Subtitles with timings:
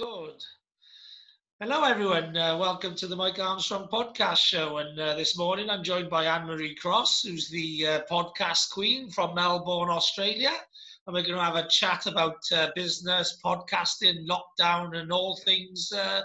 [0.00, 0.42] Good.
[1.60, 2.34] Hello, everyone.
[2.34, 4.78] Uh, welcome to the Mike Armstrong podcast show.
[4.78, 9.10] And uh, this morning I'm joined by Anne Marie Cross, who's the uh, podcast queen
[9.10, 10.52] from Melbourne, Australia.
[11.06, 15.92] And we're going to have a chat about uh, business, podcasting, lockdown, and all things,
[15.92, 16.22] uh,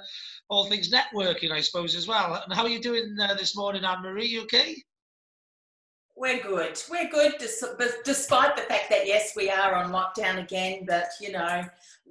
[0.47, 2.41] all things networking, I suppose, as well.
[2.45, 4.27] And how are you doing uh, this morning, Anne Marie?
[4.27, 4.77] You okay?
[6.15, 6.81] We're good.
[6.89, 7.33] We're good,
[8.05, 10.85] despite the fact that yes, we are on lockdown again.
[10.87, 11.65] But you know,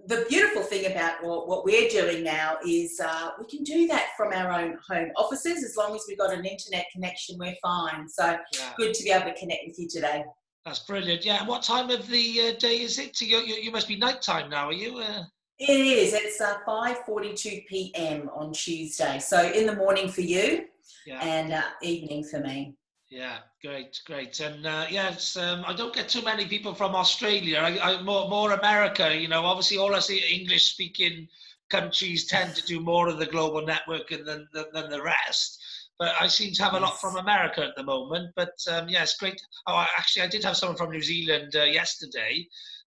[0.07, 4.33] the beautiful thing about what, we're doing now is uh, we can do that from
[4.33, 7.37] our own home offices as long as we've got an internet connection.
[7.39, 8.09] We're fine.
[8.09, 8.73] So yeah.
[8.77, 10.25] good to be able to connect with you today.
[10.65, 11.25] That's brilliant.
[11.25, 11.41] Yeah.
[11.41, 13.21] And what time of the uh, day is it?
[13.21, 14.99] You, you, you, must be nighttime now, are you?
[14.99, 15.25] Uh...
[15.59, 16.15] It is.
[16.15, 18.31] It's uh, 5:42 p.m.
[18.35, 19.19] on Tuesday.
[19.19, 20.65] So in the morning for you,
[21.07, 21.21] yeah.
[21.23, 22.75] and uh, evening for me.
[23.15, 27.59] Yeah, great, great, and uh, yes, um, I don't get too many people from Australia.
[27.59, 29.17] I, I more more America.
[29.17, 31.29] You know, obviously all us English speaking
[31.71, 35.63] countries tend to do more of the global networking than than, than the rest.
[35.97, 38.33] But I seem to have a lot from America at the moment.
[38.35, 39.41] But um, yes, great.
[39.69, 42.49] Oh, I, actually, I did have someone from New Zealand uh, yesterday,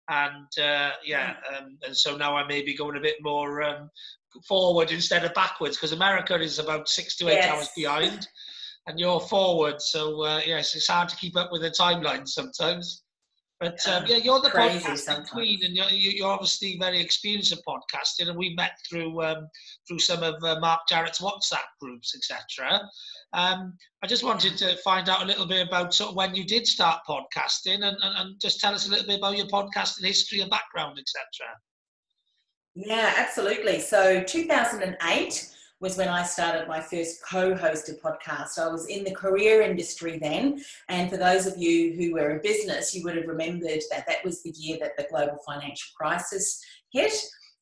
[0.09, 3.92] and uh, yeah, um, and so now I may be going a bit more um,
[4.47, 7.52] forward instead of backwards because America is about six to eight yes.
[7.52, 8.27] hours behind
[8.88, 9.81] and you're forward.
[9.81, 13.03] So uh, yes, it's hard to keep up with the timeline sometimes.
[13.59, 18.27] But um, yeah, you're the podcasting queen, and you're, you're, obviously very experienced at podcasting.
[18.27, 19.47] And we met through um,
[19.88, 22.81] through some of uh, Mark Jarrett's WhatsApp groups, etc.
[23.31, 26.44] Um, I just wanted to find out a little bit about sort of when you
[26.44, 30.05] did start podcasting, and, and, and just tell us a little bit about your podcasting
[30.05, 31.23] history and background, etc.
[32.75, 33.80] Yeah, absolutely.
[33.80, 38.57] So 2008 was when I started my first co-hosted podcast.
[38.57, 42.41] I was in the career industry then, and for those of you who were in
[42.41, 46.63] business, you would have remembered that that was the year that the global financial crisis
[46.91, 47.13] hit.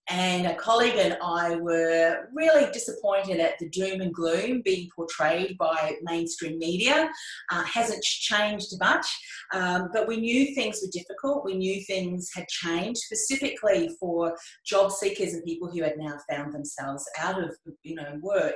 [0.09, 5.57] And a colleague and I were really disappointed at the doom and gloom being portrayed
[5.57, 7.09] by mainstream media.
[7.49, 9.07] Uh, hasn't changed much,
[9.53, 11.45] um, but we knew things were difficult.
[11.45, 16.53] We knew things had changed, specifically for job seekers and people who had now found
[16.53, 18.55] themselves out of you know work.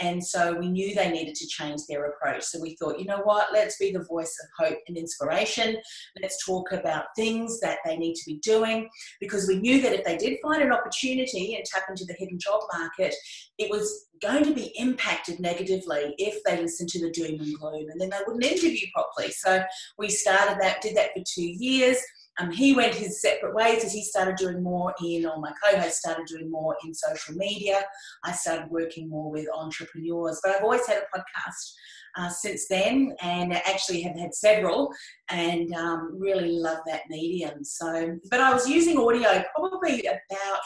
[0.00, 2.42] And so we knew they needed to change their approach.
[2.42, 5.76] So we thought, you know what, let's be the voice of hope and inspiration.
[6.20, 8.88] Let's talk about things that they need to be doing
[9.20, 12.14] because we knew that if they did find an opportunity opportunity and tap into the
[12.18, 13.14] hidden job market,
[13.58, 17.88] it was going to be impacted negatively if they listened to the doom and gloom
[17.90, 19.30] and then they wouldn't interview properly.
[19.30, 19.62] So
[19.98, 21.98] we started that, did that for two years.
[22.38, 25.98] Um, he went his separate ways as he started doing more in, or my co-host
[25.98, 27.82] started doing more in social media.
[28.24, 31.72] I started working more with entrepreneurs, but I've always had a podcast
[32.16, 34.92] uh, since then, and actually have had several,
[35.30, 37.64] and um, really love that medium.
[37.64, 40.60] So, but I was using audio probably about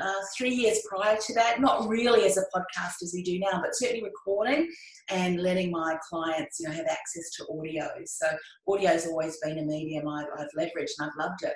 [0.00, 3.60] uh, three years prior to that, not really as a podcast as we do now,
[3.60, 4.70] but certainly recording
[5.10, 7.88] and letting my clients, you know, have access to audio.
[8.04, 8.26] So
[8.68, 11.54] audio has always been a medium I've, I've leveraged and I've loved it.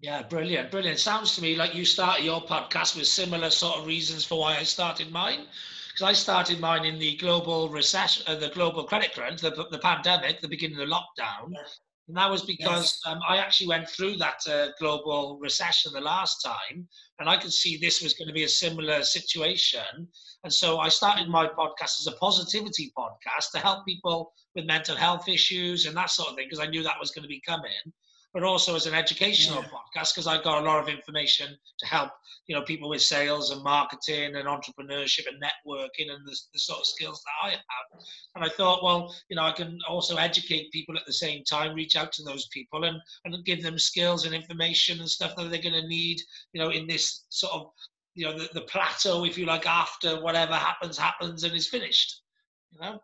[0.00, 0.98] Yeah, brilliant, brilliant.
[0.98, 4.56] Sounds to me like you started your podcast with similar sort of reasons for why
[4.56, 5.46] I started mine.
[5.92, 9.78] Because I started mine in the global recession, uh, the global credit crunch, the, the
[9.78, 11.50] pandemic, the beginning of the lockdown.
[11.50, 11.60] Yeah.
[12.08, 13.06] And that was because yes.
[13.06, 16.88] um, I actually went through that uh, global recession the last time,
[17.20, 20.08] and I could see this was going to be a similar situation.
[20.44, 24.96] And so I started my podcast as a positivity podcast to help people with mental
[24.96, 27.42] health issues and that sort of thing, because I knew that was going to be
[27.46, 27.92] coming
[28.32, 29.68] but also as an educational yeah.
[29.68, 32.10] podcast because I got a lot of information to help
[32.46, 36.80] you know people with sales and marketing and entrepreneurship and networking and the, the sort
[36.80, 38.04] of skills that I have.
[38.34, 41.74] And I thought, well, you know, I can also educate people at the same time,
[41.74, 45.50] reach out to those people and and give them skills and information and stuff that
[45.50, 46.20] they're going to need,
[46.52, 47.70] you know, in this sort of
[48.14, 52.22] you know the, the plateau, if you like, after whatever happens happens and is finished.
[52.70, 53.02] You know.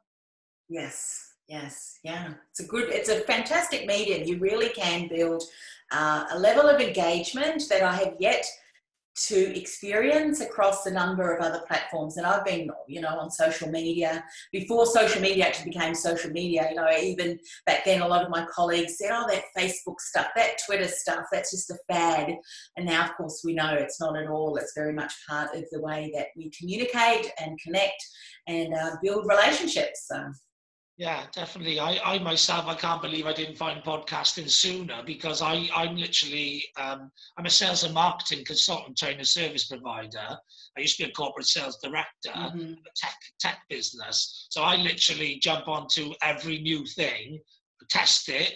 [0.69, 1.28] Yes.
[1.49, 4.29] Yes, yeah, it's a good, it's a fantastic medium.
[4.29, 5.45] You really can build
[5.91, 8.47] uh, a level of engagement that I have yet
[9.27, 12.19] to experience across a number of other platforms.
[12.19, 14.23] And I've been, you know, on social media
[14.53, 16.69] before social media actually became social media.
[16.69, 20.29] You know, even back then, a lot of my colleagues said, "Oh, that Facebook stuff,
[20.37, 22.37] that Twitter stuff, that's just a fad."
[22.77, 24.57] And now, of course, we know it's not at all.
[24.57, 28.05] It's very much part of the way that we communicate and connect
[28.47, 30.07] and uh, build relationships.
[30.07, 30.31] So.
[30.99, 31.79] Yeah, definitely.
[31.79, 36.65] I, I myself, I can't believe I didn't find podcasting sooner because I, I'm literally,
[36.77, 40.37] um, I'm a sales and marketing consultant, trainer service provider.
[40.77, 42.73] I used to be a corporate sales director, mm-hmm.
[42.73, 44.49] a tech tech business.
[44.51, 47.39] So I literally jump onto every new thing
[47.89, 48.55] test it,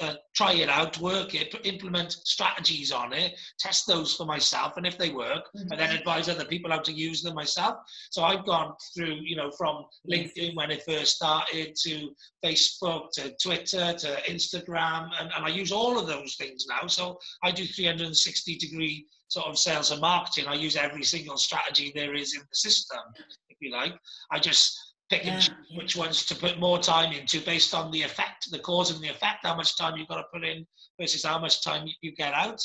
[0.00, 4.86] uh, try it out, work it, implement strategies on it, test those for myself, and
[4.86, 5.70] if they work, mm-hmm.
[5.70, 7.76] and then advise other people how to use them myself.
[8.10, 12.10] So I've gone through, you know, from LinkedIn when it first started to
[12.44, 16.86] Facebook to Twitter to Instagram, and, and I use all of those things now.
[16.86, 20.46] So I do 360 degree sort of sales and marketing.
[20.46, 23.00] I use every single strategy there is in the system,
[23.48, 23.94] if you like.
[24.30, 28.50] I just pick and which ones to put more time into based on the effect,
[28.50, 30.66] the cause and the effect, how much time you've got to put in
[31.00, 32.60] versus how much time you get out.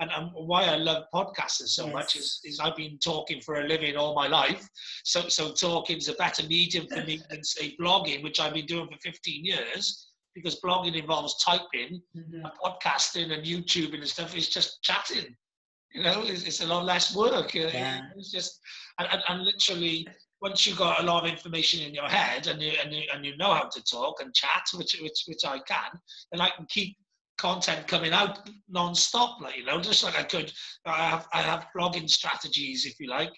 [0.00, 1.92] And, and why I love podcasting so yes.
[1.92, 4.68] much is, is I've been talking for a living all my life.
[5.04, 8.66] So, so talking is a better medium for me than say blogging, which I've been
[8.66, 12.34] doing for 15 years because blogging involves typing, mm-hmm.
[12.34, 15.36] and podcasting and YouTube and stuff is just chatting.
[15.92, 17.54] You know, it's, it's a lot less work.
[17.54, 18.00] Yeah.
[18.16, 18.58] It's just,
[18.98, 20.08] and, and, and literally,
[20.40, 23.24] once you've got a lot of information in your head and you, and you, and
[23.24, 25.98] you know how to talk and chat, which, which, which I can,
[26.32, 26.96] then I can keep
[27.38, 30.52] content coming out non-stop, like, you know, just like I could,
[30.86, 33.32] I have, I have blogging strategies, if you like.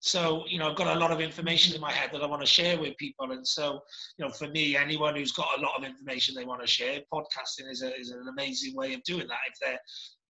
[0.00, 2.40] So, you know, I've got a lot of information in my head that I want
[2.42, 3.32] to share with people.
[3.32, 3.80] And so,
[4.16, 7.00] you know, for me, anyone who's got a lot of information they want to share,
[7.12, 9.78] podcasting is, a, is an amazing way of doing that if they're,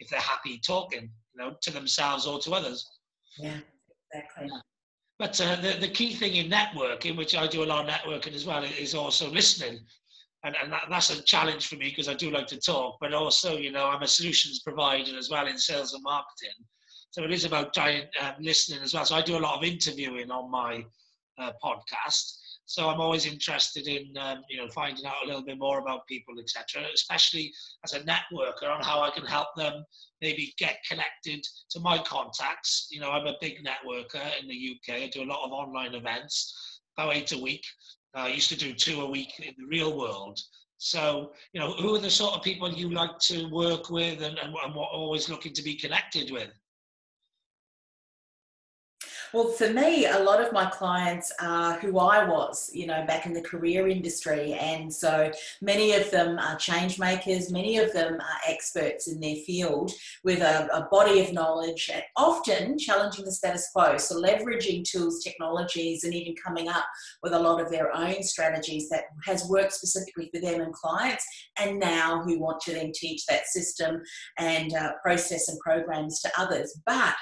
[0.01, 2.89] if they're happy talking, you know, to themselves or to others.
[3.39, 3.59] Yeah,
[4.13, 4.49] exactly.
[4.51, 4.61] Yeah.
[5.19, 8.35] But uh, the, the key thing in networking, which I do a lot of networking
[8.35, 9.81] as well, is also listening.
[10.45, 13.13] And, and that, that's a challenge for me because I do like to talk, but
[13.13, 16.55] also, you know, I'm a solutions provider as well in sales and marketing.
[17.11, 19.05] So it is about trying, um, listening as well.
[19.05, 20.85] So I do a lot of interviewing on my
[21.39, 22.38] uh, podcast.
[22.69, 26.07] So I'm always interested in, um, you know, finding out a little bit more about
[26.07, 26.83] people, etc.
[26.93, 27.51] Especially
[27.83, 29.83] as a networker on how I can help them
[30.21, 32.89] maybe get connected to my contacts.
[32.91, 34.97] You know, I'm a big networker in the UK.
[35.03, 37.65] I do a lot of online events, about eight a week.
[38.15, 40.39] I used to do two a week in the real world.
[40.77, 44.39] So, you know, who are the sort of people you like to work with and,
[44.39, 46.51] and, and what always looking to be connected with?
[49.35, 53.27] Well, for me, a lot of my clients are who I was, you know, back
[53.27, 54.55] in the career industry.
[54.55, 55.31] And so
[55.61, 59.93] many of them are change makers, many of them are experts in their field
[60.25, 63.99] with a, a body of knowledge and often challenging the status quo.
[63.99, 66.87] So leveraging tools, technologies, and even coming up
[67.23, 71.27] with a lot of their own strategies that has worked specifically for them and clients,
[71.59, 74.01] and now who want to then teach that system
[74.39, 76.81] and uh, process and programs to others.
[76.87, 77.15] But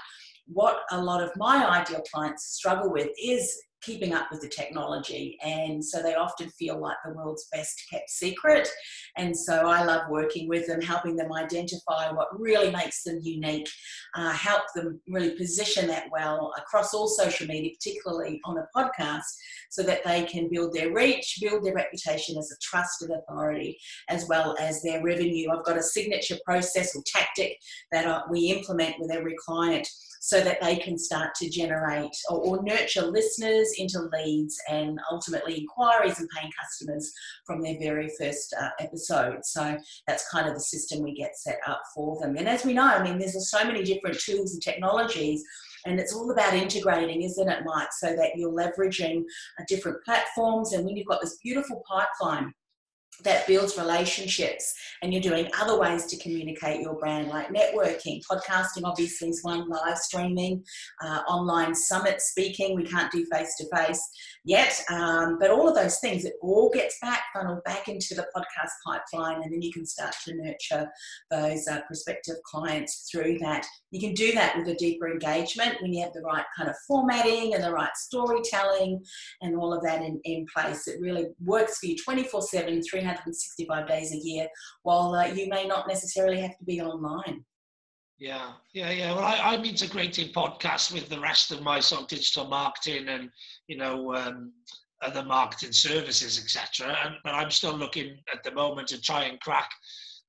[0.47, 5.39] what a lot of my ideal clients struggle with is keeping up with the technology.
[5.45, 8.69] And so they often feel like the world's best kept secret.
[9.17, 13.69] And so I love working with them, helping them identify what really makes them unique,
[14.15, 19.25] uh, help them really position that well across all social media, particularly on a podcast,
[19.71, 23.79] so that they can build their reach, build their reputation as a trusted authority,
[24.09, 25.51] as well as their revenue.
[25.51, 27.57] I've got a signature process or tactic
[27.93, 29.87] that we implement with every client
[30.21, 35.61] so that they can start to generate or, or, nurture listeners into leads and ultimately
[35.61, 37.13] inquiries and paying customers
[37.45, 39.45] from their very first uh, episode.
[39.45, 39.77] So
[40.07, 42.37] that's kind of the system we get set up for them.
[42.37, 45.43] And as we know, I mean, there's so many different tools and technologies.
[45.85, 47.93] And it's all about integrating, isn't it, Mike?
[47.93, 49.23] So that you're leveraging
[49.59, 50.73] uh, different platforms.
[50.73, 52.53] And when you've got this beautiful pipeline
[53.25, 54.73] that builds relationships
[55.03, 58.21] and you're doing other ways to communicate your brand like networking.
[58.31, 60.65] Podcasting obviously is one live streaming
[61.05, 64.01] uh, online summit speaking we can't do face to face
[64.45, 68.27] yet um, but all of those things it all gets back funneled back into the
[68.35, 70.89] podcast pipeline and then you can start to nurture
[71.31, 73.67] those uh, prospective clients through that.
[73.91, 76.77] You can do that with a deeper engagement when you have the right kind of
[76.87, 79.03] formatting and the right storytelling
[79.43, 80.87] and all of that in, in place.
[80.89, 82.75] It really works for you 24 7
[83.15, 84.49] 365 days a year,
[84.83, 87.45] while uh, you may not necessarily have to be online.
[88.19, 89.15] Yeah, yeah, yeah.
[89.15, 93.31] Well, I, I'm integrating podcasts with the rest of my sort of digital marketing and
[93.69, 94.53] you know um,
[95.03, 97.17] other marketing services, etc.
[97.25, 99.71] But I'm still looking at the moment to try and crack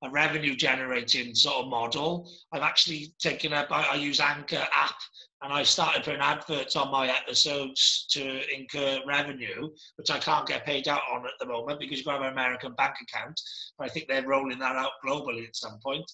[0.03, 2.29] a revenue generating sort of model.
[2.51, 3.71] I've actually taken up.
[3.71, 4.95] I, I use Anchor app
[5.43, 10.65] and I started putting adverts on my episodes to incur revenue, which I can't get
[10.65, 13.39] paid out on at the moment because you've got an American bank account.
[13.77, 16.09] But I think they're rolling that out globally at some point.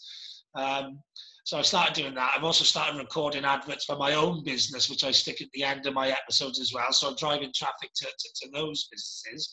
[0.56, 1.00] Um,
[1.46, 2.34] so I started doing that.
[2.36, 5.86] I've also started recording adverts for my own business, which I stick at the end
[5.86, 6.92] of my episodes as well.
[6.92, 9.50] So I'm driving traffic to, to, to those businesses.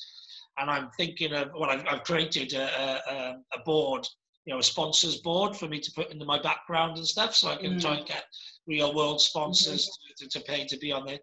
[0.58, 4.06] And I'm thinking of, well, I've, I've created a, a, a board
[4.46, 7.48] you know a sponsors board for me to put into my background and stuff so
[7.48, 7.80] i can mm.
[7.80, 8.24] try and get
[8.70, 10.28] real world sponsors mm-hmm.
[10.28, 11.18] to, to, pay to be on there.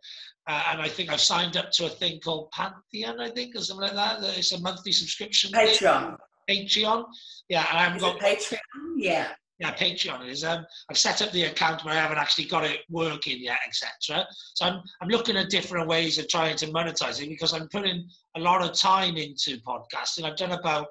[0.48, 3.62] Uh, and I think I've signed up to a thing called Pantheon, I think, or
[3.62, 4.38] something like that.
[4.38, 5.52] It's a monthly subscription.
[5.52, 6.18] Patreon.
[6.50, 7.06] Patreon.
[7.50, 8.58] Yeah, I haven't Is got Patreon?
[8.98, 9.30] Yeah.
[9.60, 10.44] yeah, Patreon is.
[10.44, 14.26] Um, I've set up the account, but I haven't actually got it working yet, etc.
[14.54, 18.08] So I'm I'm looking at different ways of trying to monetize it because I'm putting
[18.36, 20.24] a lot of time into podcasting.
[20.24, 20.88] I've done about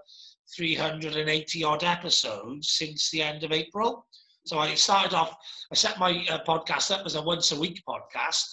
[0.54, 4.06] 380 odd episodes since the end of April.
[4.46, 5.36] So I started off.
[5.72, 8.44] I set my uh, podcast up as a once a week podcast,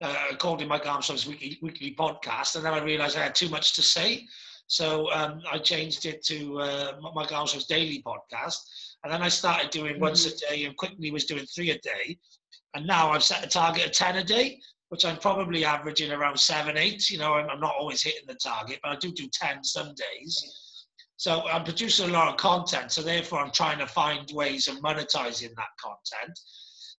[0.00, 3.50] uh, called it Mike Armstrong's weekly, weekly podcast, and then I realised I had too
[3.50, 4.26] much to say.
[4.68, 8.56] So um, I changed it to uh, Mike Armstrong's daily podcast.
[9.04, 12.18] And then I started doing once a day and quickly was doing three a day.
[12.74, 16.40] And now I've set a target of 10 a day, which I'm probably averaging around
[16.40, 17.10] seven, eight.
[17.10, 19.94] You know, I'm, I'm not always hitting the target, but I do do 10 some
[19.94, 20.73] days.
[21.24, 22.92] So I'm producing a lot of content.
[22.92, 26.38] So therefore, I'm trying to find ways of monetizing that content.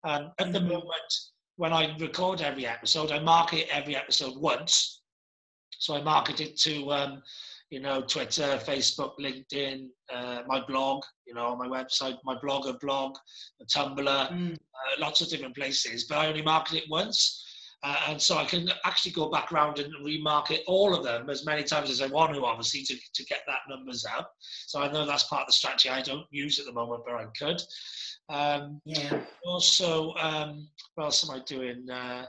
[0.02, 0.69] Um, at the Mhm.
[0.69, 1.11] moment,
[1.57, 5.02] when I record every episode, I market every episode once.
[5.78, 7.23] So I market it to, um,
[7.69, 13.19] you know, Twitter, Facebook, LinkedIn, uh, my blog, you know, my website, my blogger blog,
[13.76, 14.54] Tumblr, Mm.
[14.54, 16.04] uh, lots of different places.
[16.04, 17.43] But I only market it once.
[17.84, 21.44] Uh, and so I can actually go back around and remarket all of them as
[21.44, 24.32] many times as I want to, obviously, to, to get that numbers up.
[24.40, 27.14] So I know that's part of the strategy I don't use at the moment, but
[27.14, 27.60] I could.
[28.30, 29.20] Um, Yeah.
[29.44, 31.88] also, um, what else am I doing?
[31.90, 32.24] Uh,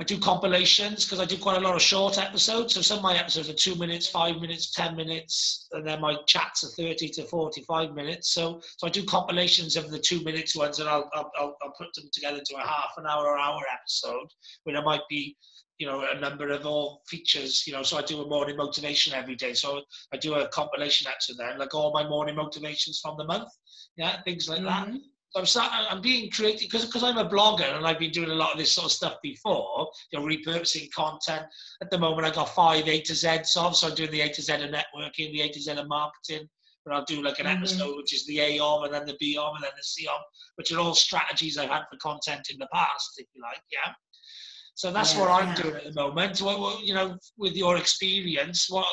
[0.00, 2.74] I do compilations because I do quite a lot of short episodes.
[2.74, 6.16] So some of my episodes are two minutes, five minutes, ten minutes, and then my
[6.26, 8.34] chats are thirty to forty-five minutes.
[8.34, 11.94] So, so I do compilations of the two minutes ones, and I'll I'll, I'll put
[11.94, 14.26] them together to a half an hour or hour episode,
[14.64, 15.36] where there might be,
[15.78, 17.64] you know, a number of all features.
[17.64, 19.54] You know, so I do a morning motivation every day.
[19.54, 19.80] So
[20.12, 23.48] I do a compilation episode then, like all my morning motivations from the month,
[23.96, 24.88] yeah, things like that.
[24.88, 24.96] Mm-hmm.
[25.36, 28.34] I'm start, I'm being creative because because I'm a blogger and I've been doing a
[28.34, 29.88] lot of this sort of stuff before.
[30.12, 31.46] You know, repurposing content.
[31.82, 34.28] At the moment, I got five A to Z's of, so I'm doing the A
[34.28, 36.48] to Z of networking, the A to Z of marketing.
[36.84, 37.56] But I'll do like an Mhm.
[37.56, 40.06] episode which is the A of, and then the B of, and then the C
[40.06, 40.20] of,
[40.56, 43.62] which are all strategies I've had for content in the past, if you like.
[43.72, 43.92] Yeah.
[44.74, 45.62] So that's Yeah, what I'm yeah.
[45.62, 46.42] doing at the moment.
[46.42, 48.86] What, what, you know, with your experience, what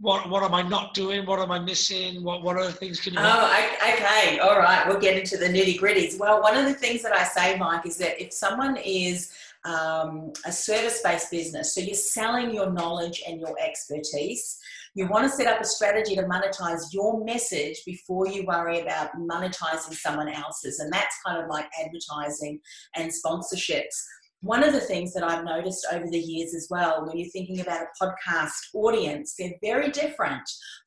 [0.00, 1.24] what what am I not doing?
[1.24, 2.24] What am I missing?
[2.24, 3.20] What what other things can you?
[3.22, 4.38] Oh, okay.
[4.38, 4.86] All right.
[4.86, 6.18] We'll get into the nitty gritties.
[6.18, 9.32] Well, one of the things that I say, Mike, is that if someone is
[9.64, 14.58] um, a service based business, so you're selling your knowledge and your expertise,
[14.94, 19.10] you want to set up a strategy to monetize your message before you worry about
[19.16, 20.80] monetizing someone else's.
[20.80, 22.60] And that's kind of like advertising
[22.96, 24.02] and sponsorships.
[24.44, 27.60] One of the things that I've noticed over the years as well, when you're thinking
[27.60, 30.42] about a podcast audience, they're very different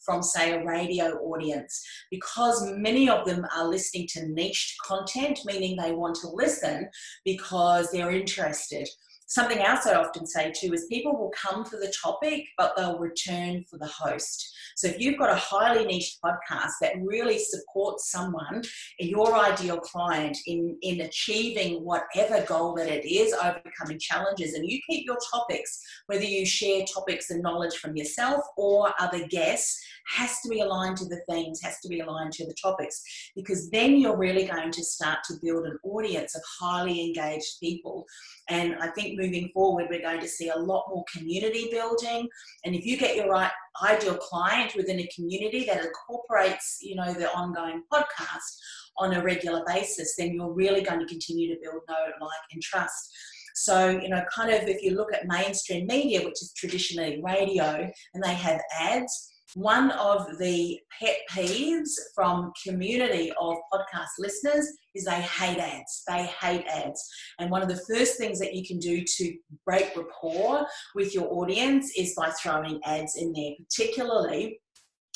[0.05, 5.75] from, say, a radio audience because many of them are listening to niched content, meaning
[5.75, 6.87] they want to listen
[7.25, 8.87] because they're interested.
[9.29, 12.97] Something else I often say too is people will come for the topic, but they'll
[12.97, 14.55] return for the host.
[14.77, 18.61] So if you've got a highly niche podcast that really supports someone,
[18.99, 24.79] your ideal client, in, in achieving whatever goal that it is, overcoming challenges, and you
[24.89, 29.77] keep your topics, whether you share topics and knowledge from yourself or other guests,
[30.15, 33.01] has to be aligned to the themes, has to be aligned to the topics,
[33.35, 38.05] because then you're really going to start to build an audience of highly engaged people.
[38.49, 42.29] And I think moving forward, we're going to see a lot more community building.
[42.63, 43.51] And if you get your right
[43.83, 48.57] ideal client within a community that incorporates, you know, the ongoing podcast
[48.97, 52.61] on a regular basis, then you're really going to continue to build know, like, and
[52.61, 53.15] trust.
[53.55, 57.89] So, you know, kind of if you look at mainstream media, which is traditionally radio,
[58.13, 65.05] and they have ads, one of the pet peeves from community of podcast listeners is
[65.05, 66.03] they hate ads.
[66.07, 67.01] They hate ads.
[67.39, 69.33] And one of the first things that you can do to
[69.65, 74.59] break rapport with your audience is by throwing ads in there, particularly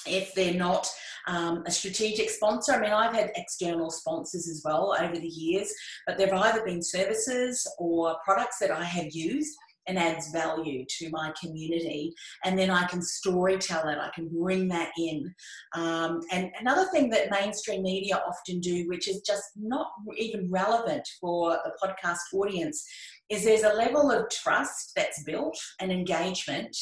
[0.07, 0.89] if they're not
[1.27, 2.73] um, a strategic sponsor.
[2.73, 5.71] I mean, I've had external sponsors as well over the years,
[6.07, 9.55] but they've either been services or products that I have used
[9.87, 12.13] and adds value to my community.
[12.45, 15.33] And then I can storytell it, I can bring that in.
[15.75, 21.07] Um, and another thing that mainstream media often do, which is just not even relevant
[21.19, 22.85] for the podcast audience,
[23.29, 26.75] is there's a level of trust that's built and engagement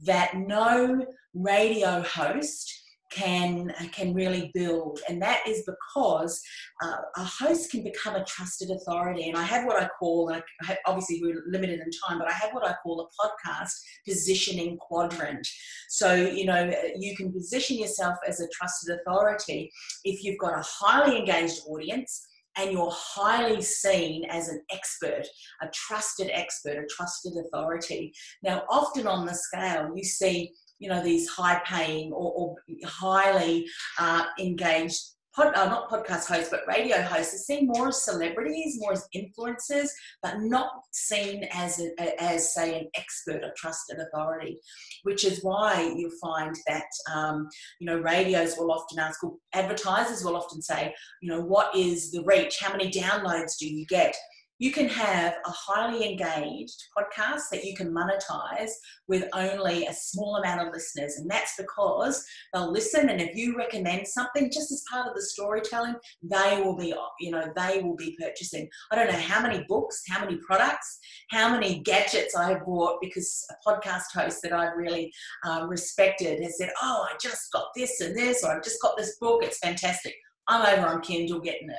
[0.00, 2.72] that no radio host
[3.10, 5.00] can can really build.
[5.08, 6.40] And that is because
[6.82, 9.28] uh, a host can become a trusted authority.
[9.28, 10.44] And i have what i call like
[10.86, 13.72] obviously we're limited in time but i have what i call a podcast
[14.06, 15.46] positioning quadrant.
[15.88, 19.70] So you know you can position yourself as a trusted authority
[20.04, 25.26] if you've got a highly engaged audience and you're highly seen as an expert,
[25.62, 28.14] a trusted expert, a trusted authority.
[28.42, 33.66] Now, often on the scale, you see you know these high paying or, or highly
[33.98, 35.00] uh, engaged
[35.36, 39.06] pod, uh, not podcast hosts, but radio hosts are seen more as celebrities, more as
[39.14, 39.88] influencers,
[40.22, 44.58] but not seen as, a, as say, an expert or trusted authority,
[45.02, 47.48] which is why you find that, um,
[47.80, 52.10] you know, radios will often ask, or advertisers will often say, you know, what is
[52.10, 52.58] the reach?
[52.60, 54.16] How many downloads do you get?
[54.58, 58.70] You can have a highly engaged podcast that you can monetize
[59.06, 61.16] with only a small amount of listeners.
[61.16, 63.08] And that's because they'll listen.
[63.08, 67.30] And if you recommend something just as part of the storytelling, they will be, you
[67.30, 68.68] know, they will be purchasing.
[68.90, 70.98] I don't know how many books, how many products,
[71.30, 75.12] how many gadgets I have bought because a podcast host that I've really
[75.44, 78.96] um, respected has said, Oh, I just got this and this, or I've just got
[78.96, 79.42] this book.
[79.42, 80.14] It's fantastic.
[80.48, 81.76] I'm over on Kindle getting it,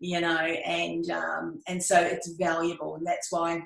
[0.00, 3.60] you know, and um, and so it's valuable, and that's why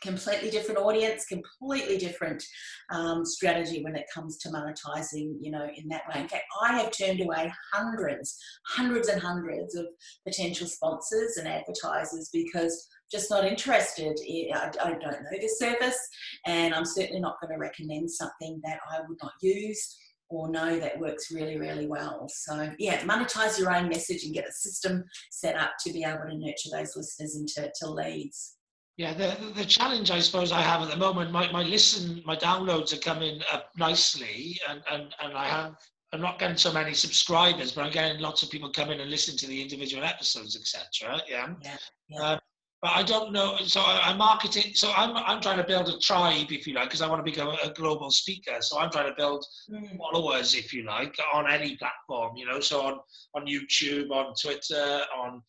[0.00, 2.42] completely different audience, completely different
[2.90, 6.20] um, strategy when it comes to monetizing, you know, in that way.
[6.20, 9.86] In fact, I have turned away hundreds, hundreds and hundreds of
[10.26, 14.18] potential sponsors and advertisers because just not interested.
[14.26, 15.98] In, I, I don't know the service,
[16.46, 19.96] and I'm certainly not going to recommend something that I would not use
[20.30, 22.28] or know that works really, really well.
[22.28, 26.24] So, yeah, monetize your own message and get a system set up to be able
[26.28, 28.56] to nurture those listeners into to leads.
[28.96, 32.36] Yeah, the, the challenge I suppose I have at the moment, my, my listen, my
[32.36, 35.74] downloads are coming up nicely, and, and, and I have,
[36.12, 39.10] I'm not getting so many subscribers, but I'm getting lots of people come in and
[39.10, 41.20] listen to the individual episodes, etc.
[41.28, 41.54] Yeah.
[41.62, 41.76] Yeah.
[42.08, 42.22] yeah.
[42.22, 42.38] Uh,
[42.82, 43.56] but I don't know.
[43.58, 44.72] So I, am marketing.
[44.74, 47.30] So I'm I'm trying to build a tribe, if you like, because I want to
[47.30, 48.56] become a global speaker.
[48.60, 49.98] So I'm trying to build mm.
[49.98, 52.36] followers, if you like, on any platform.
[52.36, 53.00] You know, so on
[53.34, 55.42] on YouTube, on Twitter, on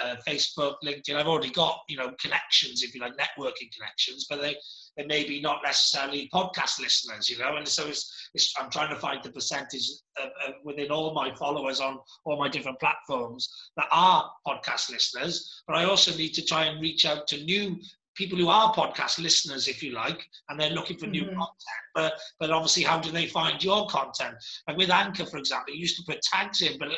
[0.00, 1.14] uh, Facebook, LinkedIn.
[1.14, 4.56] I've already got you know connections, if you like, networking connections, but they
[4.96, 7.56] they may be not necessarily podcast listeners, you know.
[7.56, 11.34] And so it's, it's I'm trying to find the percentage of, of within all my
[11.34, 15.62] followers on all my different platforms that are podcast listeners.
[15.66, 17.76] But I also need to try and reach out to new
[18.14, 21.38] people who are podcast listeners, if you like, and they're looking for new mm-hmm.
[21.38, 21.82] content.
[21.94, 24.34] But but obviously, how do they find your content?
[24.68, 26.94] Like with Anchor, for example, you used to put tags in, but uh,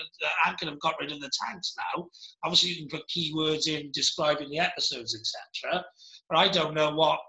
[0.47, 2.09] Anchor have got rid of the tags now.
[2.43, 5.85] Obviously, you can put keywords in describing the episodes, etc.
[6.29, 7.21] But I don't know what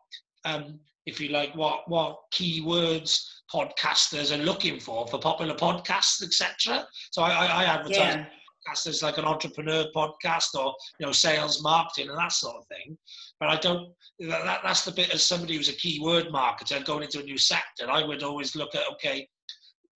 [0.45, 6.87] um, if you like, what what keywords podcasters are looking for for popular podcasts, etc.
[7.11, 8.25] So I, I, I advertise yeah.
[8.67, 12.97] podcasters like an entrepreneur podcast or you know sales marketing and that sort of thing.
[13.39, 13.91] But I don't.
[14.19, 17.89] That, that's the bit as somebody who's a keyword marketer going into a new sector.
[17.89, 19.27] I would always look at okay,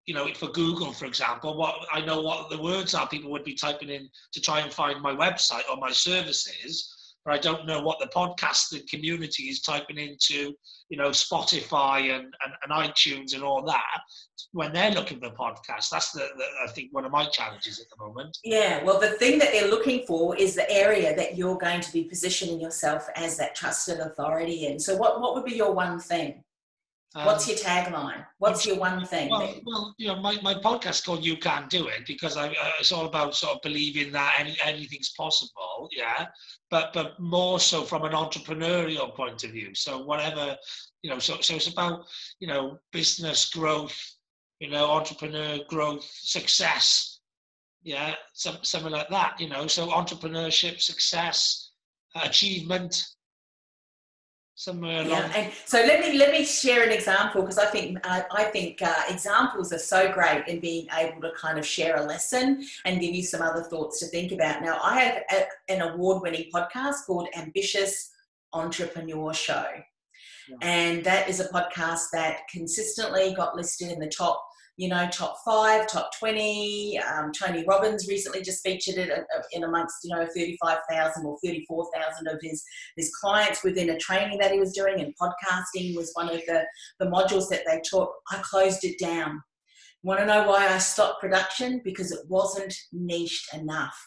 [0.06, 3.44] you know, for Google, for example, what I know what the words are people would
[3.44, 6.96] be typing in to try and find my website or my services
[7.28, 10.54] I don't know what the podcasting community is typing into,
[10.90, 14.02] you know, Spotify and, and, and iTunes and all that
[14.52, 15.90] when they're looking for podcasts.
[15.92, 18.38] That's the, the, I think one of my challenges at the moment.
[18.44, 21.92] Yeah, well, the thing that they're looking for is the area that you're going to
[21.92, 24.80] be positioning yourself as that trusted authority in.
[24.80, 26.44] So, what what would be your one thing?
[27.14, 28.26] What's um, your tagline?
[28.38, 29.32] What's your one thing?
[29.32, 32.72] Well, well, you know, my, my podcast called "You Can Do It" because I, uh,
[32.80, 35.90] it's all about sort of believing that any, anything's possible.
[35.92, 36.28] Yeah,
[36.70, 39.74] but but more so from an entrepreneurial point of view.
[39.74, 40.56] So whatever,
[41.02, 42.06] you know, so so it's about
[42.40, 44.00] you know business growth,
[44.60, 47.22] you know, entrepreneur growth, success.
[47.82, 49.40] Yeah, some something like that.
[49.40, 51.72] You know, so entrepreneurship, success,
[52.22, 53.04] achievement
[54.60, 55.10] somewhere along.
[55.10, 58.44] Yeah, and so let me let me share an example because I think uh, I
[58.44, 62.66] think uh, examples are so great in being able to kind of share a lesson
[62.84, 64.62] and give you some other thoughts to think about.
[64.62, 68.12] Now, I have a, an award-winning podcast called Ambitious
[68.52, 69.66] Entrepreneur Show.
[70.50, 70.58] Yeah.
[70.62, 74.44] And that is a podcast that consistently got listed in the top
[74.80, 76.98] you know, top five, top 20.
[77.00, 79.12] Um, Tony Robbins recently just featured it
[79.52, 82.64] in amongst, you know, 35,000 or 34,000 of his,
[82.96, 85.02] his clients within a training that he was doing.
[85.02, 86.64] And podcasting was one of the,
[86.98, 88.10] the modules that they taught.
[88.32, 89.44] I closed it down.
[90.02, 91.82] Want to know why I stopped production?
[91.84, 94.00] Because it wasn't niched enough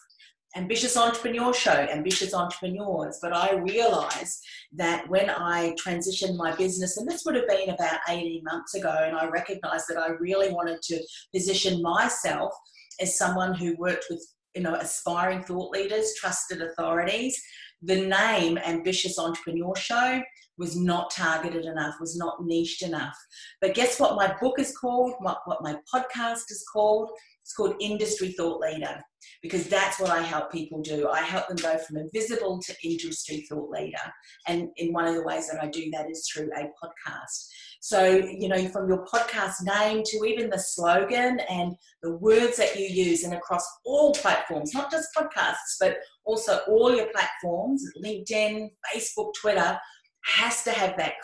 [0.56, 3.18] ambitious entrepreneur show, ambitious entrepreneurs.
[3.20, 8.00] But I realized that when I transitioned my business, and this would have been about
[8.08, 11.02] 18 months ago, and I recognized that I really wanted to
[11.34, 12.52] position myself
[13.00, 17.40] as someone who worked with you know aspiring thought leaders trusted authorities.
[17.82, 20.22] The name ambitious entrepreneur show
[20.58, 23.16] was not targeted enough was not niched enough.
[23.60, 25.14] But guess what my book is called?
[25.18, 27.10] What, what my podcast is called
[27.42, 29.02] it's called industry thought leader
[29.42, 31.08] because that's what I help people do.
[31.08, 33.98] I help them go from invisible to industry thought leader.
[34.46, 37.48] And in one of the ways that I do that is through a podcast.
[37.80, 42.78] So, you know, from your podcast name to even the slogan and the words that
[42.78, 48.68] you use, and across all platforms, not just podcasts, but also all your platforms LinkedIn,
[48.94, 49.76] Facebook, Twitter
[50.24, 51.14] has to have that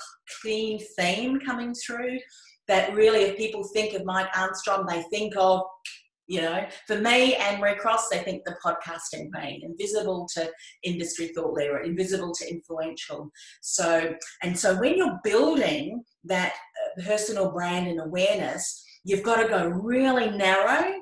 [0.43, 2.19] clean theme coming through.
[2.67, 5.63] That really, if people think of Mike Armstrong, they think of
[6.29, 10.51] you know, for me, Anne Marie Cross, they think the podcasting vein, invisible to
[10.85, 13.31] industry thought leader, invisible to influential.
[13.63, 19.49] So, and so when you're building that uh, personal brand and awareness, you've got to
[19.49, 20.93] go really narrow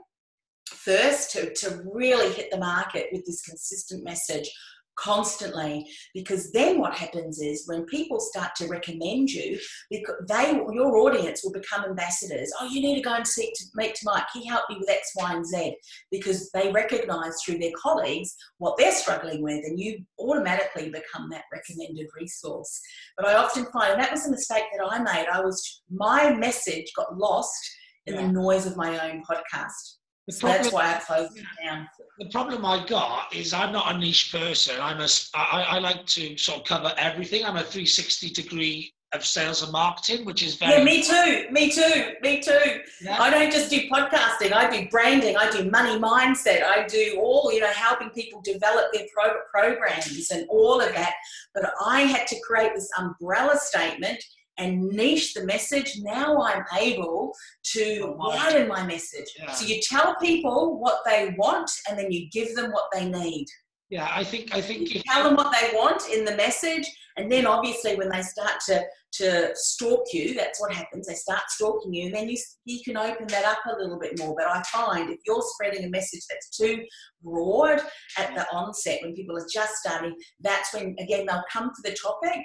[0.69, 4.49] first to, to really hit the market with this consistent message
[4.99, 9.59] constantly because then what happens is when people start to recommend you
[9.91, 12.53] because they your audience will become ambassadors.
[12.61, 14.27] Oh you need to go and seek to meet mike.
[14.33, 15.77] He helped me with x y and z.
[16.11, 21.45] Because they recognize through their colleagues what they're struggling with and you automatically become that
[21.53, 22.81] recommended resource.
[23.17, 26.33] But i often find and that was a mistake that i made i was my
[26.35, 27.59] message got lost
[28.07, 28.23] in yeah.
[28.23, 29.97] the noise of my own podcast
[30.31, 31.89] so that's why I closed it down.
[32.19, 34.77] The problem I got is I'm not a niche person.
[34.81, 37.45] I'm a, I, I like to sort of cover everything.
[37.45, 40.73] I'm a 360 degree of sales and marketing, which is very.
[40.73, 41.47] Yeah, me too.
[41.53, 42.15] Me too.
[42.23, 42.81] Me too.
[43.03, 43.21] Yeah.
[43.21, 44.53] I don't just do podcasting.
[44.53, 45.37] I do branding.
[45.37, 46.65] I do money mindset.
[46.65, 51.15] I do all, you know, helping people develop their pro- programs and all of that.
[51.55, 54.23] But I had to create this umbrella statement
[54.59, 57.33] and niche the message, now I'm able
[57.75, 59.27] to widen my message.
[59.39, 59.53] Yeah.
[59.53, 63.47] So you tell people what they want and then you give them what they need.
[63.89, 67.31] Yeah, I think I think you tell them what they want in the message, and
[67.31, 68.85] then obviously when they start to
[69.19, 71.07] to stalk you, that's what happens.
[71.07, 74.19] They start stalking you, and then you you can open that up a little bit
[74.19, 74.35] more.
[74.37, 76.83] But I find if you're spreading a message that's too
[77.23, 77.81] broad
[78.19, 81.97] at the onset, when people are just starting, that's when again they'll come to the
[81.97, 82.45] topic,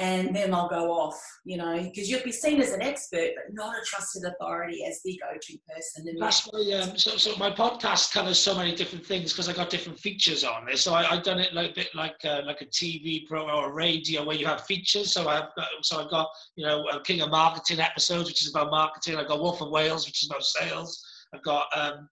[0.00, 3.52] and then I'll go off, you know, because you'll be seen as an expert, but
[3.52, 6.08] not a trusted authority as the go-to person.
[6.08, 9.68] And That's um, so, so my podcast covers so many different things because I got
[9.68, 10.78] different features on it.
[10.78, 13.74] So I, have done it like a bit like uh, like a TV pro or
[13.74, 15.12] radio where you have features.
[15.12, 18.70] So I've got, so I've got you know King of Marketing episodes, which is about
[18.70, 19.16] marketing.
[19.16, 21.04] I've got Wolf of Wales, which is about sales.
[21.34, 22.08] I've got um,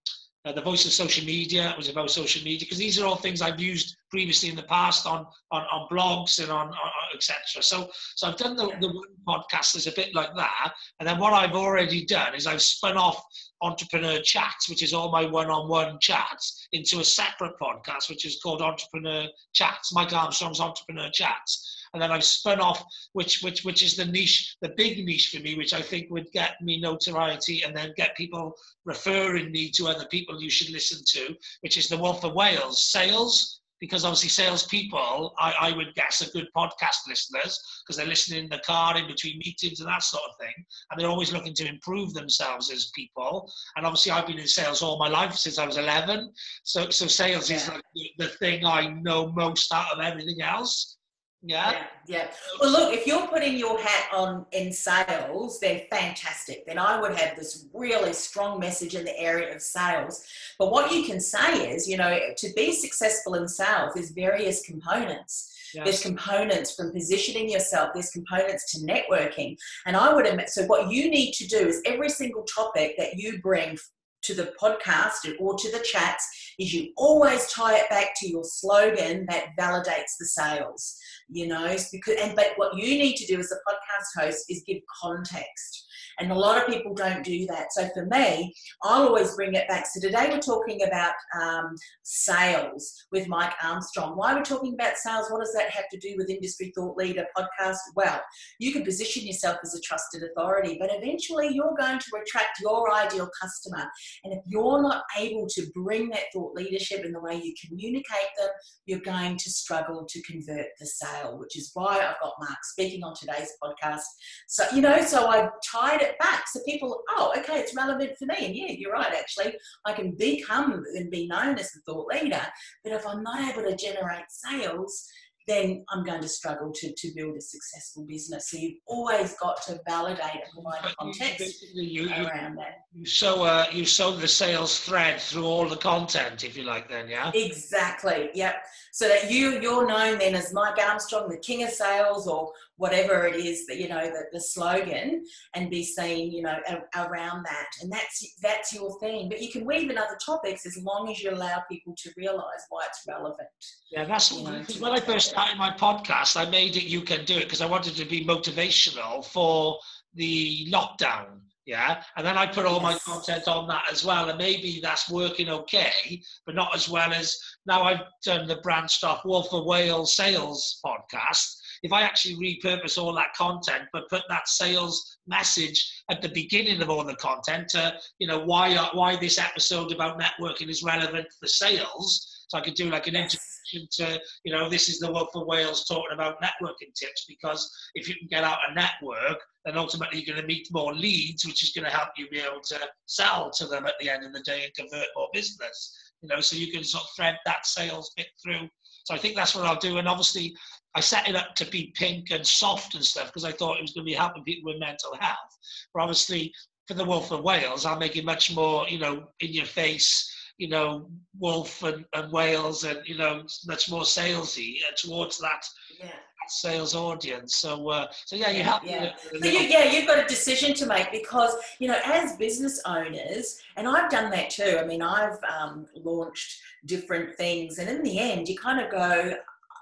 [0.49, 3.43] uh, the voice of social media was about social media because these are all things
[3.43, 7.63] I've used previously in the past on on, on blogs and on, on etc.
[7.63, 11.35] So so I've done the, the podcast as a bit like that, and then what
[11.35, 13.23] I've already done is I've spun off
[13.61, 18.63] Entrepreneur Chats, which is all my one-on-one chats, into a separate podcast which is called
[18.63, 19.93] Entrepreneur Chats.
[19.93, 24.57] Mike Armstrong's Entrepreneur Chats and then I've spun off, which which which is the niche,
[24.63, 28.17] the big niche for me, which I think would get me notoriety and then get
[28.17, 32.33] people referring me to other people you should listen to, which is the one for
[32.33, 33.61] Wales sales.
[33.81, 38.51] Because obviously, salespeople, I, I would guess, are good podcast listeners because they're listening in
[38.51, 40.53] the car in between meetings and that sort of thing.
[40.91, 43.49] And they're always looking to improve themselves as people.
[43.77, 46.33] And obviously, I've been in sales all my life since I was 11.
[46.65, 47.57] So, so sales yeah.
[47.57, 50.98] is like the, the thing I know most out of everything else.
[51.43, 51.71] Yeah.
[51.71, 51.87] yeah.
[52.07, 52.27] Yeah.
[52.61, 56.67] Well, look, if you're putting your hat on in sales, they're fantastic.
[56.67, 60.25] Then I would have this really strong message in the area of sales.
[60.59, 64.63] But what you can say is, you know, to be successful in sales, there's various
[64.63, 65.55] components.
[65.75, 65.85] Yes.
[65.85, 69.57] There's components from positioning yourself, there's components to networking.
[69.85, 73.17] And I would admit, so what you need to do is every single topic that
[73.17, 73.77] you bring
[74.23, 76.27] to the podcast or to the chats
[76.59, 80.97] is you always tie it back to your slogan that validates the sales
[81.29, 84.63] you know because and but what you need to do as a podcast host is
[84.67, 85.87] give context
[86.21, 87.73] and a lot of people don't do that.
[87.73, 89.87] So for me, I'll always bring it back.
[89.87, 94.17] So today we're talking about um, sales with Mike Armstrong.
[94.17, 95.31] Why are we talking about sales?
[95.31, 97.77] What does that have to do with Industry Thought Leader podcast?
[97.95, 98.21] Well,
[98.59, 102.93] you can position yourself as a trusted authority, but eventually you're going to attract your
[102.93, 103.85] ideal customer.
[104.25, 108.31] And if you're not able to bring that thought leadership in the way you communicate
[108.39, 108.49] them,
[108.87, 113.05] you're going to struggle to convert the sale, which is why I've got Mark speaking
[113.05, 114.03] on today's podcast.
[114.47, 118.27] So, you know, so I've tied it back so people, oh, okay, it's relevant for
[118.27, 118.47] me.
[118.47, 119.55] And yeah, you're right, actually.
[119.85, 122.43] I can become and be known as the thought leader.
[122.85, 125.09] But if I'm not able to generate sales,
[125.49, 128.51] then I'm going to struggle to, to build a successful business.
[128.51, 132.85] So you've always got to validate and provide context you, you, around that.
[132.93, 136.89] you sow uh, you sow the sales thread through all the content, if you like.
[136.89, 137.33] Then, yeah.
[137.35, 138.29] Exactly.
[138.35, 138.57] Yep.
[138.93, 143.27] So that you you're known then as Mike Armstrong, the king of sales, or whatever
[143.27, 145.23] it is that you know the, the slogan,
[145.55, 149.29] and be seen you know a, around that, and that's that's your theme.
[149.29, 152.65] But you can weave in other topics as long as you allow people to realise
[152.71, 153.49] why it's relevant.
[153.91, 156.37] Yeah, that's You know, when I first started my podcast.
[156.37, 159.79] I made it you can do it because I wanted to be motivational for
[160.15, 161.41] the lockdown.
[161.67, 165.11] Yeah, and then I put all my content on that as well, and maybe that's
[165.11, 167.37] working okay, but not as well as
[167.67, 171.58] now I've done the branched off Wolf of Wales sales podcast.
[171.83, 176.81] If I actually repurpose all that content, but put that sales message at the beginning
[176.83, 180.83] of all the content, to, you know, why uh, why this episode about networking is
[180.83, 182.35] relevant for sales.
[182.49, 185.47] So I could do like an introduction to, you know, this is the Wolf of
[185.47, 190.21] Wales talking about networking tips because if you can get out a network, then ultimately
[190.21, 192.79] you're going to meet more leads, which is going to help you be able to
[193.05, 196.13] sell to them at the end of the day and convert more business.
[196.23, 198.69] You know, so you can sort of thread that sales bit through.
[199.05, 199.99] So I think that's what I'll do.
[199.99, 200.55] And obviously,
[200.99, 203.83] I set it up to be pink and soft and stuff because I thought it
[203.83, 205.57] was going to be helping people with mental health.
[205.95, 206.53] But obviously,
[206.89, 210.29] for the Wolf of Wales, I'll make it much more, you know, in your face,
[210.57, 211.09] you know,
[211.39, 215.65] wolf and, and whales and, you know, much more salesy uh, towards that,
[216.01, 216.07] Yeah.
[216.07, 217.59] that sales audience.
[217.59, 219.13] So, uh, so yeah, you me Yeah.
[219.41, 223.57] So you, yeah, you've got a decision to make because you know, as business owners,
[223.77, 224.79] and I've done that too.
[224.81, 229.37] I mean, I've um, launched different things, and in the end, you kind of go.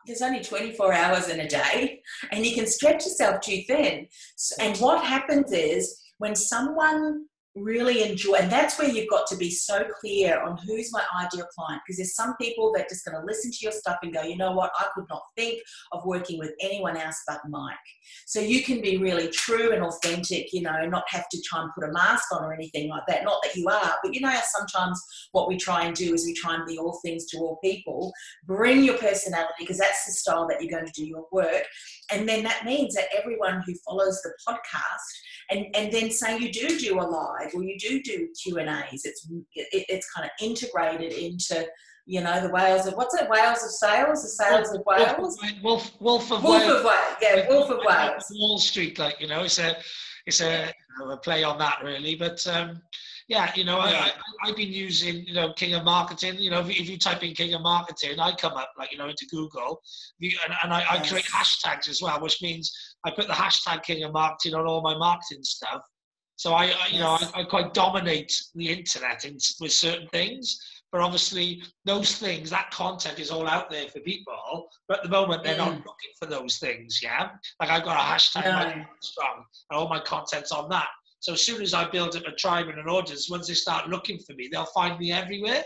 [0.06, 4.06] There's only 24 hours in a day, and you can stretch yourself too thin.
[4.60, 9.50] And what happens is when someone really enjoy, and that's where you've got to be
[9.50, 13.26] so clear on who's my ideal client, because there's some people that just going to
[13.26, 15.60] listen to your stuff and go, you know what, I could not think
[15.92, 17.74] of working with anyone else but Mike.
[18.26, 21.70] So you can be really true and authentic, you know, not have to try and
[21.74, 23.24] put a mask on or anything like that.
[23.24, 26.34] Not that you are, but you know sometimes what we try and do is we
[26.34, 28.12] try and be all things to all people.
[28.46, 31.64] Bring your personality because that's the style that you're going to do your work.
[32.12, 34.76] And then that means that everyone who follows the podcast
[35.50, 38.68] and, and then say you do do a live or you do do Q and
[38.68, 41.66] A's, it's it, it's kind of integrated into
[42.06, 45.38] you know the whales of what's it Whales of sales, the sales of whales.
[45.62, 46.78] Wolf, Wolf of Wolf Wales.
[46.78, 48.24] of Wales, yeah, Wolf of Wales.
[48.32, 49.76] Wall Street, like you know, it's a
[50.26, 52.14] it's a, you know, a play on that really.
[52.14, 52.80] But um,
[53.28, 54.10] yeah, you know, I, I
[54.44, 56.36] I've been using you know King of Marketing.
[56.38, 58.92] You know, if you, if you type in King of Marketing, I come up like
[58.92, 59.80] you know into Google,
[60.18, 62.72] you, and, and I, I create hashtags as well, which means
[63.04, 65.82] I put the hashtag King of Marketing on all my marketing stuff.
[66.36, 70.58] So I, I you know, I, I quite dominate the internet in, with certain things.
[70.92, 74.68] But obviously, those things, that content is all out there for people.
[74.88, 75.78] But at the moment, they're not Mm.
[75.78, 77.00] looking for those things.
[77.02, 78.84] Yeah, like I've got a hashtag No.
[79.02, 80.88] strong, and all my content's on that.
[81.20, 83.88] So as soon as I build up a tribe and an audience, once they start
[83.88, 85.64] looking for me, they'll find me everywhere.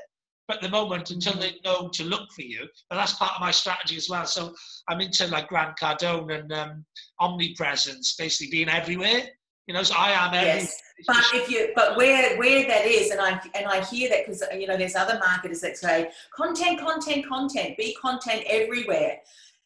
[0.49, 1.41] But at the moment, until Mhm.
[1.41, 4.27] they know to look for you, and that's part of my strategy as well.
[4.27, 4.55] So
[4.89, 6.87] I'm into like Grant Cardone and um,
[7.21, 9.29] omnipresence, basically being everywhere.
[9.71, 10.35] You know, so I am.
[10.35, 14.27] Yes, but if you, but where where that is, and I and I hear that
[14.27, 19.19] because you know there's other marketers that say content, content, content, be content everywhere.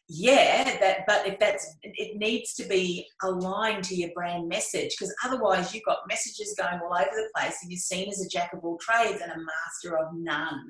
[0.07, 1.07] Yeah, that.
[1.07, 5.85] But if that's, it needs to be aligned to your brand message because otherwise you've
[5.85, 8.77] got messages going all over the place, and you're seen as a jack of all
[8.77, 10.67] trades and a master of none.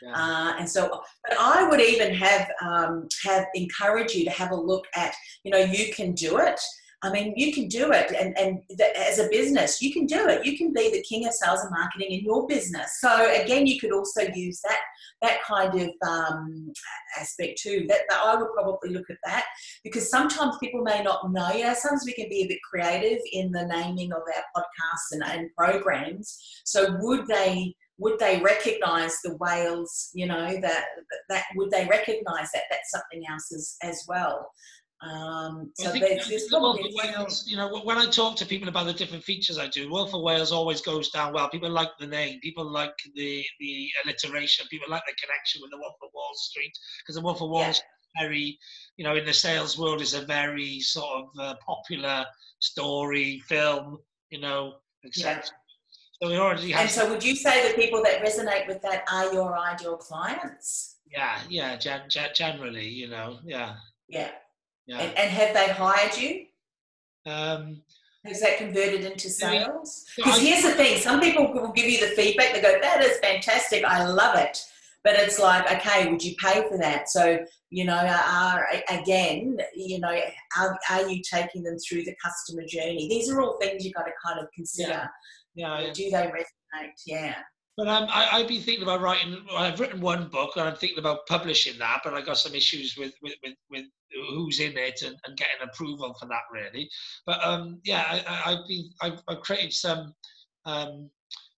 [0.00, 0.12] Yeah.
[0.14, 4.56] Uh, and so, but I would even have um, have encourage you to have a
[4.56, 6.58] look at, you know, you can do it.
[7.02, 10.26] I mean, you can do it, and and th- as a business, you can do
[10.28, 10.44] it.
[10.44, 12.98] You can be the king of sales and marketing in your business.
[13.00, 14.80] So again, you could also use that
[15.22, 16.72] that kind of um,
[17.18, 17.86] aspect too.
[17.88, 19.44] That, that I would probably look at that
[19.84, 21.52] because sometimes people may not know.
[21.52, 25.12] You know, sometimes we can be a bit creative in the naming of our podcasts
[25.12, 26.36] and, and programs.
[26.64, 27.74] So would they?
[28.00, 30.84] would they recognize the whales you know that
[31.28, 34.52] that would they recognize that that's something else as as well
[35.00, 38.86] um, so there's, the there's probably Wales, you know, when I talk to people about
[38.86, 41.48] the different features I do, Wolf of Wales always goes down well.
[41.48, 45.78] People like the name, people like the the alliteration, people like the connection with the
[45.78, 47.72] Wolf of Wall Street because the Wolf of Wall Yeah.
[47.72, 48.58] Street is very,
[48.96, 52.26] you know, in the sales world is a very sort of uh, popular
[52.58, 53.98] story, film,
[54.30, 55.44] you know, etc.
[56.20, 59.04] So we already have, and so would you say the people that resonate with that
[59.12, 63.76] are your ideal clients yeah, yeah, gen, gen, generally, you know, yeah,
[64.08, 64.30] yeah
[64.88, 64.98] yeah.
[64.98, 66.46] and, and have they hired you
[67.30, 67.82] Um,
[68.24, 72.14] has that converted into sales because here's the thing some people will give you the
[72.14, 74.58] feedback they go that is fantastic i love it
[75.04, 77.08] but it's like, okay, would you pay for that?
[77.08, 77.38] So,
[77.70, 80.20] you know, are, again, you know,
[80.58, 83.08] are, are you taking them through the customer journey?
[83.08, 85.08] These are all things you've got to kind of consider.
[85.54, 85.80] Yeah.
[85.80, 85.92] yeah.
[85.92, 86.92] Do they resonate?
[87.06, 87.36] Yeah.
[87.78, 89.36] But um, I, I've been thinking about writing.
[89.56, 92.00] I've written one book, and I'm thinking about publishing that.
[92.02, 93.84] But I got some issues with with, with, with
[94.30, 96.90] who's in it and, and getting approval for that, really.
[97.24, 100.12] But um, yeah, I, have been I've, I've, created some
[100.64, 101.08] um,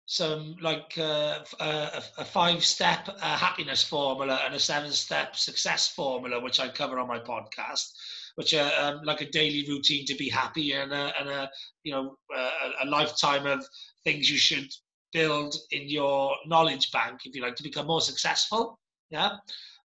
[0.07, 5.87] some like uh, a, a five step uh, happiness formula and a seven step success
[5.87, 7.93] formula, which I cover on my podcast.
[8.35, 11.49] Which are um, like a daily routine to be happy and a, and a
[11.85, 13.65] you know a, a lifetime of
[14.03, 14.69] things you should
[15.13, 18.79] build in your knowledge bank, if you like, to become more successful.
[19.11, 19.37] Yeah.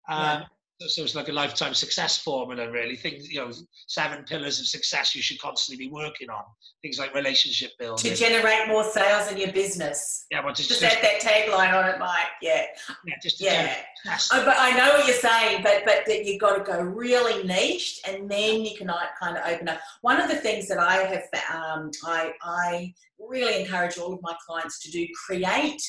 [0.09, 0.43] Um, yeah.
[0.81, 2.97] So it's like a lifetime success formula, really.
[2.97, 3.51] Things, you know,
[3.87, 6.43] seven pillars of success you should constantly be working on.
[6.83, 8.11] Things like relationship building.
[8.11, 10.27] To generate more sales in your business.
[10.31, 12.27] Yeah, well, just, just, just that tagline on it, Mike.
[12.41, 12.65] Yeah.
[13.07, 13.77] Yeah, just yeah.
[14.33, 17.45] Oh, but I know what you're saying, but but that you've got to go really
[17.45, 19.79] niched and then you can kind of open up.
[20.01, 21.23] One of the things that I have,
[21.55, 25.83] um, I I really encourage all of my clients to do: create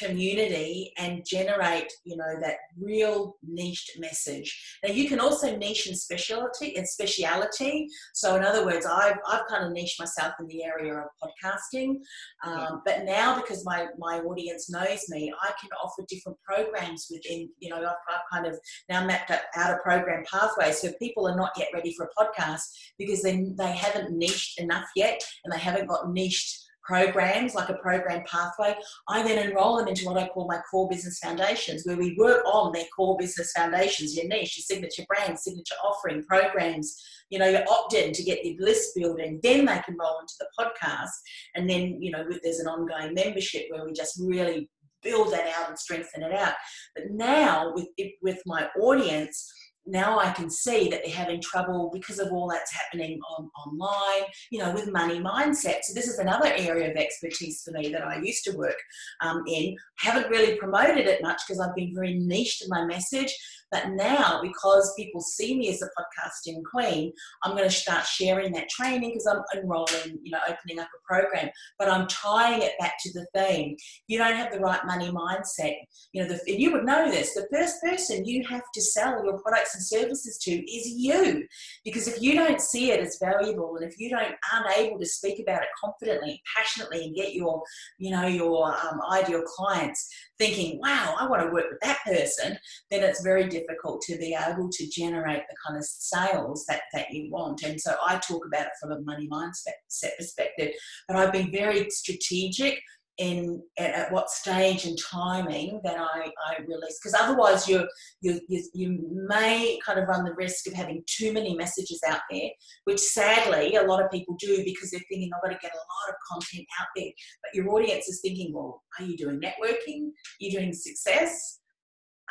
[0.00, 4.78] community and generate you know that real niched message.
[4.84, 7.88] Now you can also niche in specialty and speciality.
[8.14, 11.96] So in other words i've, I've kind of niched myself in the area of podcasting.
[12.44, 17.48] Um, but now because my my audience knows me i can offer different programs within
[17.58, 21.36] you know i've, I've kind of now mapped out a program pathway so people are
[21.36, 22.64] not yet ready for a podcast
[22.98, 27.74] because they, they haven't niched enough yet and they haven't got niched programs, like a
[27.74, 28.74] program pathway,
[29.08, 32.44] I then enroll them into what I call my core business foundations, where we work
[32.46, 36.96] on their core business foundations, your niche, your signature brand, signature offering, programs,
[37.30, 39.40] you know, your opt-in to get your list building.
[39.42, 41.10] Then they can roll into the podcast.
[41.54, 44.70] And then, you know, there's an ongoing membership where we just really
[45.02, 46.54] build that out and strengthen it out.
[46.94, 47.88] But now with
[48.22, 49.52] with my audience,
[49.86, 54.28] now I can see that they're having trouble because of all that's happening on, online,
[54.50, 55.78] you know, with money mindset.
[55.82, 58.76] So this is another area of expertise for me that I used to work
[59.20, 59.76] um, in.
[59.98, 63.32] Haven't really promoted it much because I've been very niched in my message.
[63.70, 68.52] But now, because people see me as a podcasting queen, I'm going to start sharing
[68.52, 71.50] that training because I'm enrolling, you know, opening up a program.
[71.78, 73.76] But I'm tying it back to the theme.
[74.06, 75.76] You don't have the right money mindset.
[76.12, 77.34] You know, the, and you would know this.
[77.34, 81.44] The first person you have to sell your products and services to is you,
[81.84, 85.06] because if you don't see it as valuable, and if you don't aren't able to
[85.06, 87.62] speak about it confidently, passionately, and get your,
[87.98, 92.56] you know, your um, ideal clients thinking, "Wow, I want to work with that person,"
[92.90, 97.10] then it's very difficult to be able to generate the kind of sales that, that
[97.10, 97.62] you want.
[97.62, 99.74] And so I talk about it from a money mindset
[100.18, 100.72] perspective,
[101.08, 102.80] but I've been very strategic
[103.18, 106.98] in at, at, what stage and timing that I, I release.
[107.02, 107.88] Because otherwise you
[108.20, 108.40] you
[108.74, 112.50] you may kind of run the risk of having too many messages out there
[112.84, 115.76] which sadly a lot of people do because they're thinking I've got to get a
[115.76, 117.10] lot of content out there.
[117.42, 120.08] But your audience is thinking well are you doing networking?
[120.08, 121.60] Are you doing success?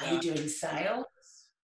[0.02, 1.06] Are you doing sales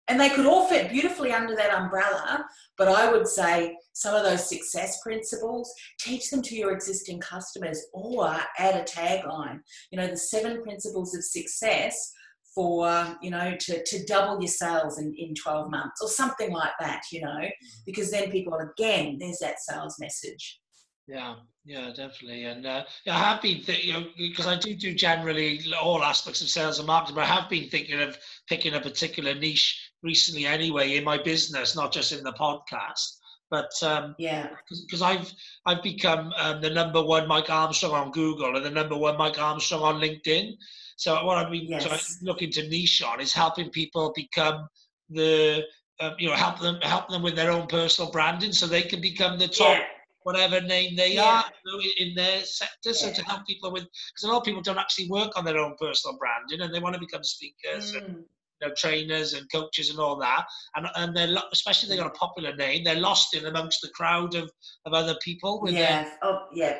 [0.08, 2.46] and they could all fit beautifully under that umbrella.
[2.78, 7.86] But I would say some of those success principles, teach them to your existing customers
[7.94, 9.60] or add a tagline.
[9.92, 12.12] You know, the seven principles of success
[12.54, 16.74] for you know to, to double your sales in, in 12 months or something like
[16.82, 17.68] that you know mm-hmm.
[17.86, 20.60] because then people again there's that sales message
[21.08, 21.36] yeah,
[21.66, 22.46] yeah, definitely.
[22.46, 26.42] And uh, I have been, th- you know, because I do do generally all aspects
[26.42, 30.46] of sales and marketing, but I have been thinking of picking a particular niche recently
[30.46, 33.18] anyway in my business, not just in the podcast.
[33.50, 35.32] But um, yeah, because I've
[35.66, 39.42] I've become um, the number one Mike Armstrong on Google and the number one Mike
[39.42, 40.54] Armstrong on LinkedIn.
[40.96, 42.20] So what I've been yes.
[42.22, 44.68] looking to niche on is helping people become
[45.10, 45.66] the
[46.00, 49.02] um, you know help them help them with their own personal branding so they can
[49.02, 49.80] become the top.
[49.80, 49.84] Yeah
[50.24, 51.24] whatever name they yeah.
[51.24, 52.94] are you know, in their sector.
[52.94, 55.58] So to help people with, because a lot of people don't actually work on their
[55.58, 58.06] own personal branding and they want to become speakers mm.
[58.06, 58.24] and
[58.68, 60.46] know, trainers and coaches and all that.
[60.76, 64.36] And and they're especially they got a popular name, they're lost in amongst the crowd
[64.36, 64.50] of,
[64.86, 65.64] of other people.
[65.68, 66.04] Yeah.
[66.04, 66.78] Their, oh yeah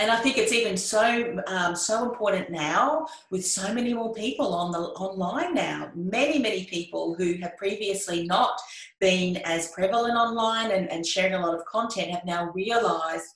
[0.00, 4.54] and I think it's even so um, so important now with so many more people
[4.54, 5.90] on the online now.
[5.94, 8.58] Many many people who have previously not
[8.98, 13.28] been as prevalent online and, and sharing a lot of content have now realised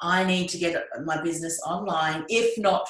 [0.00, 2.88] I need to get my business online, if not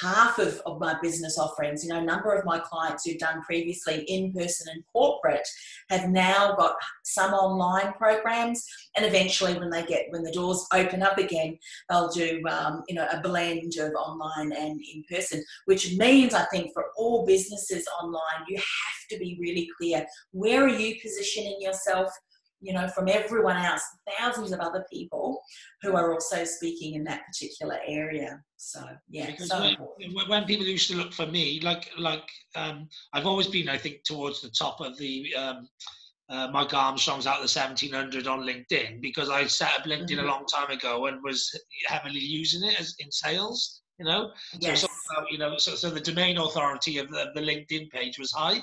[0.00, 1.84] half of, of my business offerings.
[1.84, 5.46] You know, a number of my clients who've done previously in person and corporate
[5.90, 8.64] have now got some online programs,
[8.96, 12.94] and eventually, when they get when the doors open up again, they'll do um, you
[12.94, 15.42] know a blend of online and in person.
[15.66, 20.64] Which means, I think, for all businesses online, you have to be really clear where
[20.64, 22.10] are you positioning yourself
[22.62, 23.82] you know, from everyone else,
[24.18, 25.42] thousands of other people
[25.82, 28.40] who are also speaking in that particular area.
[28.56, 29.70] So yeah, so
[30.14, 33.76] when, when, people used to look for me, like like um, I've always been, I
[33.76, 35.68] think, towards the top of the um,
[36.30, 40.26] uh, Mike Armstrong's out of the 1700 on LinkedIn because I set up LinkedIn mm-hmm.
[40.26, 41.50] a long time ago and was
[41.86, 43.80] heavily using it as in sales.
[43.98, 44.80] You know, yes.
[44.80, 48.32] so, about, you know, so, so the domain authority of the, the LinkedIn page was
[48.32, 48.60] high.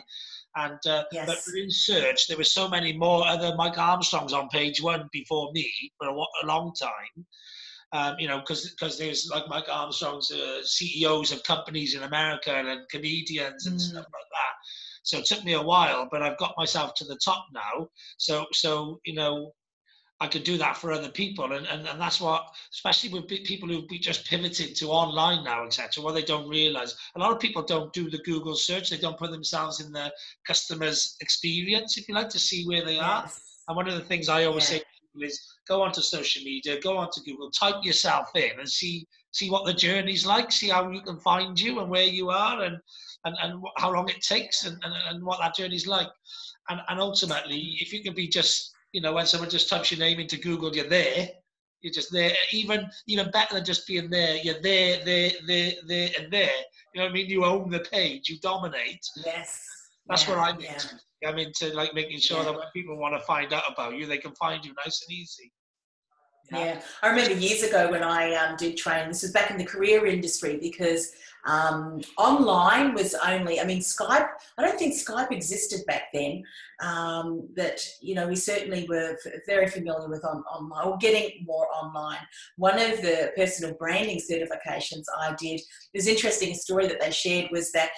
[0.55, 1.27] And uh, yes.
[1.27, 5.51] but in search, there were so many more other Mike Armstrongs on page one before
[5.53, 7.25] me for a, a long time.
[7.91, 12.53] Um, you know, because because there's like Mike Armstrong's uh, CEOs of companies in America
[12.53, 13.81] and comedians and mm.
[13.81, 14.53] stuff like that.
[15.03, 17.87] So it took me a while, but I've got myself to the top now.
[18.17, 19.51] So so you know,
[20.21, 21.53] I could do that for other people.
[21.53, 26.03] And, and, and that's what, especially with people who've just pivoted to online now, etc.,
[26.03, 26.95] what they don't realize.
[27.15, 28.89] A lot of people don't do the Google search.
[28.89, 30.11] They don't put themselves in the
[30.45, 33.23] customer's experience, if you like, to see where they are.
[33.25, 33.41] Yes.
[33.67, 34.77] And one of the things I always yeah.
[34.77, 38.67] say to people is go onto social media, go onto Google, type yourself in and
[38.67, 42.29] see see what the journey's like, see how you can find you and where you
[42.29, 42.77] are and,
[43.25, 46.07] and, and how long it takes and, and, and what that journey's like.
[46.69, 49.99] And, and ultimately, if you can be just you know, when someone just types your
[49.99, 51.29] name into Google, you're there.
[51.81, 52.31] You're just there.
[52.51, 56.51] Even even better than just being there, you're there, there, there, there, and there.
[56.93, 57.29] You know what I mean?
[57.29, 58.29] You own the page.
[58.29, 59.05] You dominate.
[59.25, 59.63] Yes.
[60.07, 60.99] That's yeah, what I'm into.
[61.21, 61.29] Yeah.
[61.29, 62.45] I'm into like making sure yeah.
[62.45, 65.17] that when people want to find out about you, they can find you nice and
[65.17, 65.51] easy.
[66.51, 69.07] Yeah, I remember years ago when I um, did train.
[69.07, 71.11] This was back in the career industry because
[71.45, 74.27] um, online was only, I mean, Skype,
[74.57, 76.43] I don't think Skype existed back then.
[76.81, 81.67] Um, but, you know, we certainly were very familiar with on, online or getting more
[81.73, 82.19] online.
[82.57, 87.51] One of the personal branding certifications I did, it was interesting, story that they shared
[87.51, 87.91] was that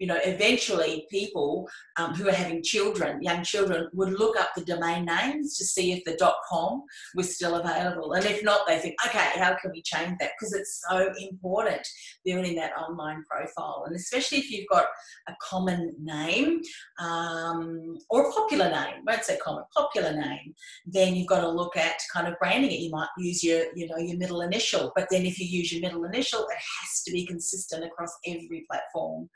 [0.00, 4.64] you know, eventually people um, who are having children, young children, would look up the
[4.64, 6.82] domain names to see if the .com
[7.14, 8.14] was still available.
[8.14, 10.30] And if not, they think, okay, how can we change that?
[10.38, 11.86] Because it's so important
[12.24, 13.84] building that online profile.
[13.86, 14.86] And especially if you've got
[15.28, 16.62] a common name
[16.98, 20.54] um, or a popular name, won't say common, popular name,
[20.86, 22.80] then you've got to look at kind of branding it.
[22.80, 25.82] You might use your, you know, your middle initial, but then if you use your
[25.82, 29.28] middle initial, it has to be consistent across every platform.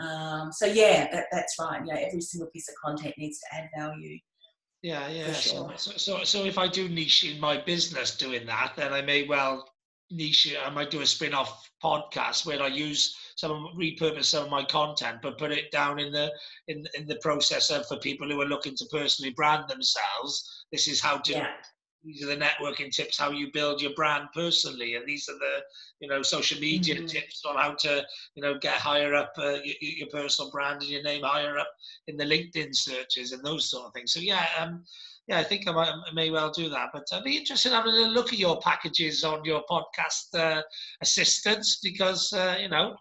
[0.00, 1.84] Um, so yeah, that, that's right.
[1.84, 4.18] Know, every single piece of content needs to add value.
[4.82, 5.32] Yeah, yeah.
[5.32, 5.72] Sure.
[5.76, 9.26] So, so, so if I do niche in my business doing that, then I may
[9.26, 9.68] well
[10.10, 10.56] niche.
[10.64, 15.18] I might do a spin-off podcast where I use some repurpose some of my content,
[15.22, 16.32] but put it down in the
[16.68, 20.64] in in the processor for people who are looking to personally brand themselves.
[20.72, 21.52] This is how to yeah
[22.04, 25.58] these are the networking tips how you build your brand personally and these are the
[26.00, 27.06] you know social media mm-hmm.
[27.06, 30.90] tips on how to you know get higher up uh, your, your, personal brand and
[30.90, 31.70] your name higher up
[32.06, 34.82] in the linkedin searches and those sort of things so yeah um
[35.26, 37.74] yeah i think i, might, I may well do that but i'd be interested in
[37.74, 40.62] having a look at your packages on your podcast uh,
[41.02, 42.96] assistants because uh, you know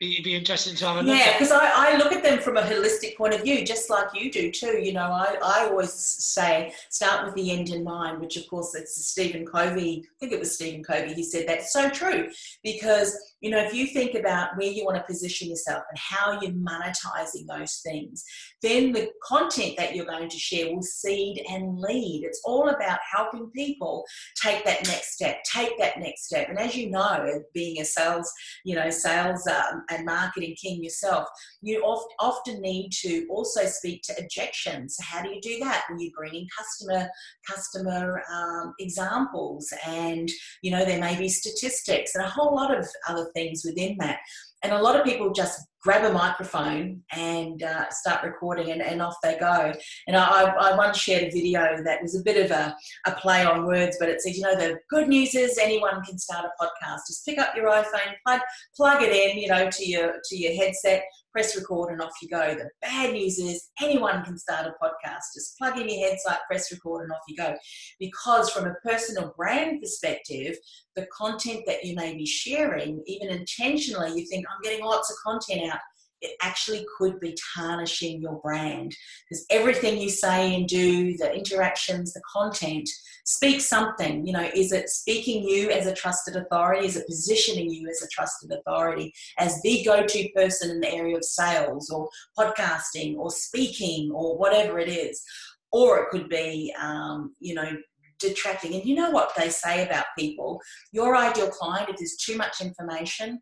[0.00, 2.56] be, be interesting to have a look yeah because I, I look at them from
[2.56, 5.10] a holistic point of view just like you do too you know.
[5.10, 9.44] I, I always say start with the end in mind which of course it's stephen
[9.44, 12.28] covey i think it was stephen covey he said that's so true.
[12.62, 16.40] Because you know if you think about where you want to position yourself and how
[16.40, 18.24] you're monetizing those things
[18.62, 22.22] then the content that you're going to share will seed and lead.
[22.24, 24.04] It's all about helping people
[24.40, 26.48] take that next step take that next step.
[26.48, 28.30] And as you know being a sales
[28.64, 31.28] you know sales um, and marketing king yourself,
[31.60, 34.96] you oft, often need to also speak to objections.
[35.00, 35.84] How do you do that?
[35.88, 37.08] When you bring in customer
[37.48, 40.28] customer um, examples, and
[40.62, 44.18] you know there may be statistics and a whole lot of other things within that.
[44.62, 49.00] And a lot of people just grab a microphone and uh, start recording and, and
[49.00, 49.72] off they go.
[50.06, 52.76] And I, I once shared a video that was a bit of a,
[53.06, 56.18] a play on words, but it says, you know, the good news is anyone can
[56.18, 57.06] start a podcast.
[57.06, 58.42] Just pick up your iPhone, plug,
[58.76, 62.28] plug it in, you know, to your, to your headset, press record and off you
[62.28, 62.54] go.
[62.54, 65.34] The bad news is anyone can start a podcast.
[65.34, 67.54] Just plug in your headset, press record and off you go.
[67.98, 70.56] Because from a personal brand perspective,
[70.96, 75.16] the content that you may be sharing, even intentionally, you think, I'm getting lots of
[75.24, 75.77] content out
[76.20, 78.94] it actually could be tarnishing your brand
[79.28, 82.88] because everything you say and do, the interactions, the content,
[83.24, 84.26] speak something.
[84.26, 86.86] You know, is it speaking you as a trusted authority?
[86.86, 90.92] Is it positioning you as a trusted authority, as the go to person in the
[90.92, 92.08] area of sales or
[92.38, 95.22] podcasting or speaking or whatever it is?
[95.70, 97.76] Or it could be, um, you know,
[98.18, 98.74] detracting.
[98.74, 100.60] And you know what they say about people?
[100.92, 103.40] Your ideal client, if there's too much information,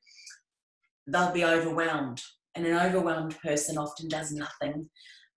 [1.06, 2.20] they'll be overwhelmed.
[2.56, 4.88] And an overwhelmed person often does nothing.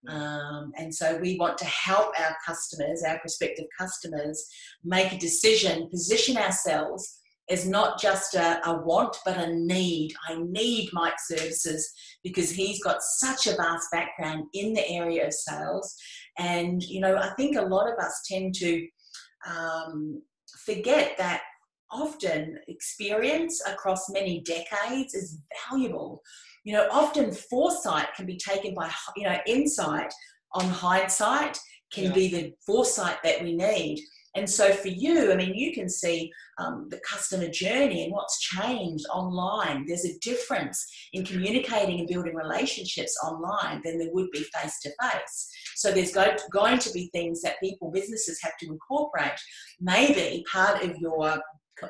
[0.07, 4.47] Um, and so we want to help our customers, our prospective customers,
[4.83, 10.13] make a decision, position ourselves as not just a, a, want, but a need.
[10.29, 11.91] I need Mike's services
[12.23, 15.95] because he's got such a vast background in the area of sales.
[16.37, 18.87] And, you know, I think a lot of us tend to
[19.49, 20.21] um,
[20.63, 21.41] forget that
[21.91, 25.39] often experience across many decades is
[25.69, 26.21] valuable.
[26.69, 30.13] You know, often foresight can be taken by, you know, insight
[30.51, 31.57] on hindsight
[31.91, 32.13] can yeah.
[32.13, 34.03] be the foresight that we need.
[34.35, 38.39] And so for you, I mean, you can see um, the customer journey and what's
[38.39, 39.87] changed online.
[39.87, 44.91] There's a difference in communicating and building relationships online than there would be face to
[45.01, 45.49] face.
[45.73, 49.39] So there's going to be things that people, businesses have to incorporate.
[49.81, 51.41] Maybe part of your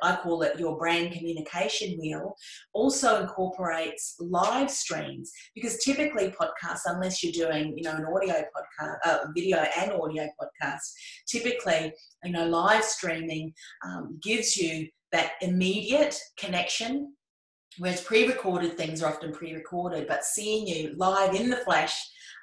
[0.01, 2.35] I call it your brand communication wheel,
[2.73, 8.97] also incorporates live streams because typically podcasts, unless you're doing, you know, an audio podcast,
[9.05, 10.79] uh, video and audio podcast,
[11.27, 13.53] typically, you know, live streaming
[13.85, 17.13] um, gives you that immediate connection.
[17.77, 21.95] Whereas pre-recorded things are often pre-recorded, but seeing you live in the flesh,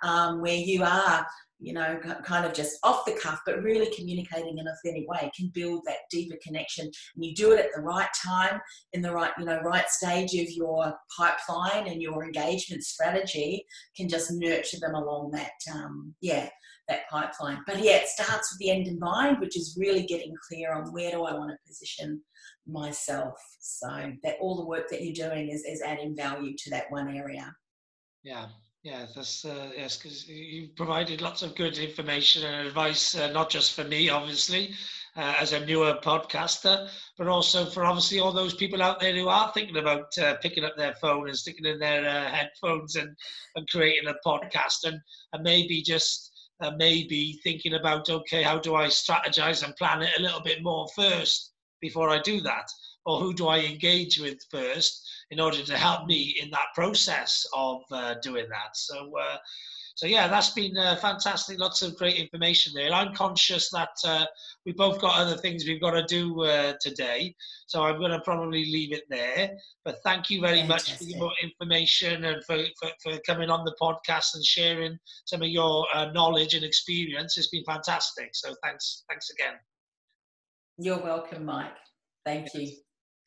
[0.02, 1.26] um, where you are
[1.58, 5.30] you know, kind of just off the cuff, but really communicating in an authentic way
[5.36, 6.84] can build that deeper connection.
[6.84, 8.60] And you do it at the right time,
[8.92, 13.64] in the right, you know, right stage of your pipeline and your engagement strategy
[13.96, 16.48] can just nurture them along that, um, yeah,
[16.88, 17.62] that pipeline.
[17.66, 20.92] But yeah, it starts with the end in mind, which is really getting clear on
[20.92, 22.20] where do I want to position
[22.66, 23.34] myself.
[23.60, 27.16] So that all the work that you're doing is, is adding value to that one
[27.16, 27.54] area.
[28.22, 28.46] Yeah,
[28.86, 33.50] yeah, that's uh, yes, because you provided lots of good information and advice, uh, not
[33.50, 34.74] just for me, obviously,
[35.16, 39.26] uh, as a newer podcaster, but also for obviously all those people out there who
[39.26, 43.08] are thinking about uh, picking up their phone and sticking in their uh, headphones and,
[43.56, 45.00] and creating a podcast, and,
[45.32, 46.30] and maybe just
[46.60, 50.62] uh, maybe thinking about okay, how do I strategize and plan it a little bit
[50.62, 52.68] more first before I do that,
[53.06, 55.08] or who do I engage with first?
[55.30, 58.74] in order to help me in that process of uh, doing that.
[58.76, 59.36] So, uh,
[59.96, 61.58] so yeah, that's been uh, fantastic.
[61.58, 62.92] Lots of great information there.
[62.92, 64.26] I'm conscious that uh,
[64.64, 67.34] we've both got other things we've got to do uh, today,
[67.66, 69.56] so I'm going to probably leave it there.
[69.84, 71.00] But thank you very fantastic.
[71.00, 75.40] much for your information and for, for, for, coming on the podcast and sharing some
[75.40, 77.38] of your uh, knowledge and experience.
[77.38, 78.30] It's been fantastic.
[78.34, 79.54] So thanks, thanks again.
[80.78, 81.72] You're welcome, Mike.
[82.26, 82.54] Thank yes.
[82.54, 82.76] you.